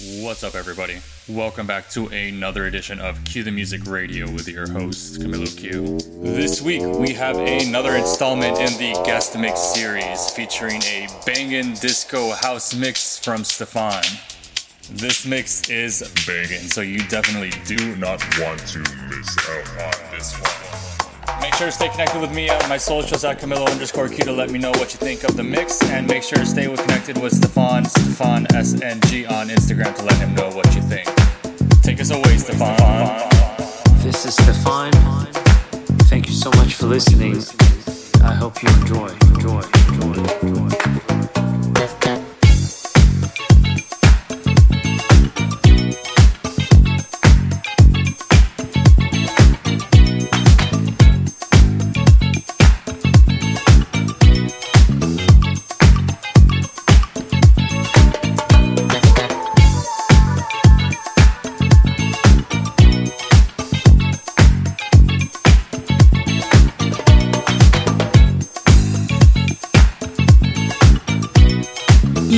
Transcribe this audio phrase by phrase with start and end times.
[0.00, 1.00] What's up, everybody?
[1.28, 5.98] Welcome back to another edition of Cue the Music Radio with your host, Camilo Q.
[6.22, 12.30] This week, we have another installment in the guest mix series featuring a bangin' disco
[12.30, 14.04] house mix from Stefan.
[14.92, 20.32] This mix is bangin', so you definitely do not want to miss out on this
[20.40, 20.67] one.
[21.40, 24.32] Make sure to stay connected with me at my socials at Camilo underscore Q to
[24.32, 27.16] let me know what you think of the mix, and make sure to stay connected
[27.18, 31.06] with Stefan, Stefan SNG on Instagram to let him know what you think.
[31.82, 32.76] Take us away, Stefan.
[34.02, 34.92] This is Stefan.
[36.10, 37.36] Thank you so much for listening.
[38.24, 40.57] I hope you enjoy, enjoy, enjoy, enjoy.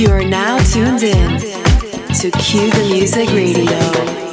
[0.01, 4.30] You are now tuned in to Cue the Music Radio.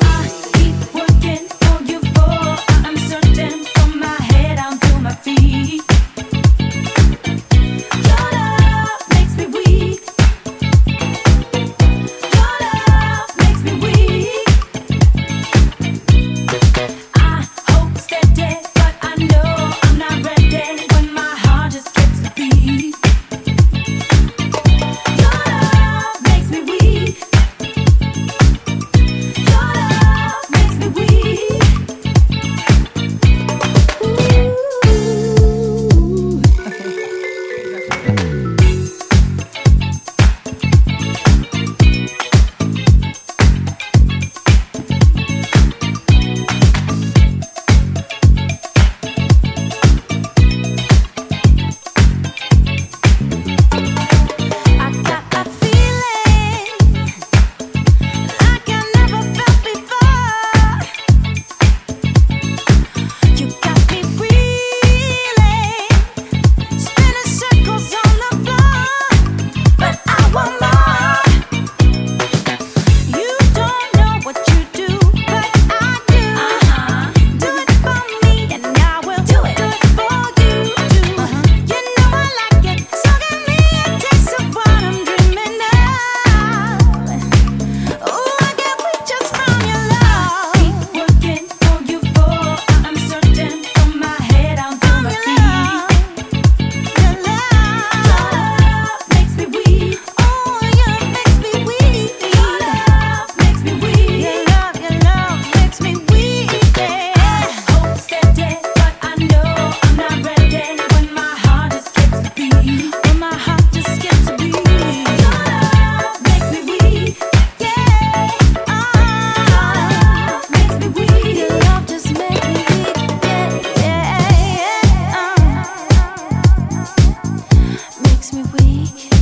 [128.33, 129.18] makes me weak.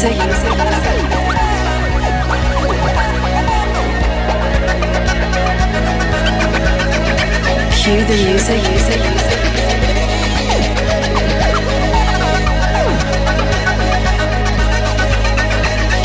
[0.00, 0.08] Cue
[8.06, 8.62] the music.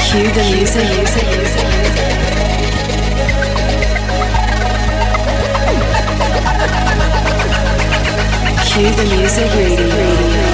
[0.02, 0.90] Cue the music.
[8.66, 10.45] Cue the music, reading.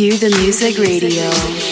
[0.00, 1.69] Q the Music Radio.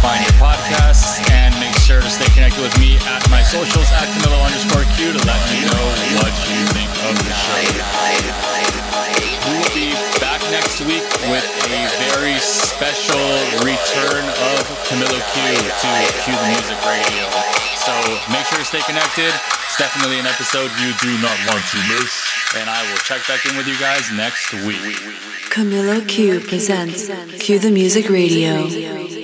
[0.00, 1.18] Find your podcasts.
[1.30, 5.12] And make sure to stay connected with me at my socials at Camilo underscore Q
[5.12, 5.84] to let me know
[6.18, 8.68] what you think of the show.
[9.48, 11.80] We will be back next week with a
[12.12, 13.24] very special
[13.64, 14.24] return
[14.54, 15.90] of Camilo Q to
[16.22, 17.24] Q the Music Radio.
[17.80, 17.94] So
[18.30, 19.32] make sure to stay connected.
[19.32, 22.12] It's definitely an episode you do not want to miss.
[22.56, 24.96] And I will check back in with you guys next week.
[25.48, 27.08] Camilo Q presents
[27.42, 29.17] Q the Music Radio.